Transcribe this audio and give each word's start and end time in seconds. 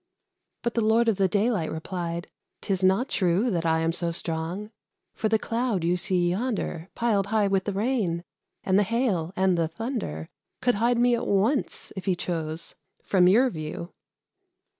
But 0.63 0.73
the 0.73 0.81
Lord 0.81 1.07
of 1.09 1.17
the 1.17 1.27
Daylight 1.27 1.71
replied, 1.71 2.27
"'Tis 2.61 2.83
not 2.83 3.07
true 3.07 3.51
That 3.51 3.67
I 3.67 3.81
am 3.81 3.91
so 3.91 4.11
strong; 4.11 4.71
for 5.13 5.29
the 5.29 5.37
Cloud 5.37 5.83
you 5.83 5.95
see 5.95 6.27
yonder, 6.31 6.89
Piled 6.95 7.27
high 7.27 7.47
with 7.47 7.65
the 7.65 7.71
rain, 7.73 8.23
and 8.63 8.79
the 8.79 8.81
hail, 8.81 9.31
and 9.35 9.59
the 9.59 9.67
thunder, 9.67 10.29
Could 10.59 10.73
hide 10.81 10.97
me 10.97 11.13
at 11.15 11.27
once, 11.27 11.93
if 11.95 12.05
he 12.05 12.15
chose, 12.15 12.73
from 13.03 13.27
your 13.27 13.51
view." 13.51 13.93